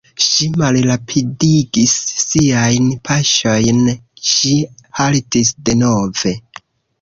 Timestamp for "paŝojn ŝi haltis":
3.09-5.55